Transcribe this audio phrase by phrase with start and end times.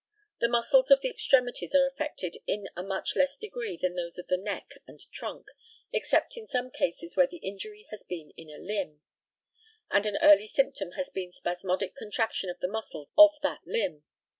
[0.39, 4.25] The muscles of the extremities are affected in a much less degree than those of
[4.25, 5.45] the neck and trunk,
[5.93, 9.01] except in some cases where the injury has been in a limb,
[9.91, 14.03] and an early symptom has been spasmodic contraction of the muscles of that limb.